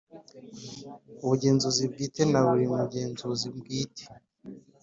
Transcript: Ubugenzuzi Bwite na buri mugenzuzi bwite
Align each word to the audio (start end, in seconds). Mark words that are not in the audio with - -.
Ubugenzuzi 1.23 1.83
Bwite 1.91 2.23
na 2.31 2.39
buri 2.47 2.65
mugenzuzi 2.75 3.47
bwite 3.57 4.03